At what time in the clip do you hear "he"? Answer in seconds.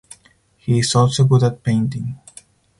0.57-0.79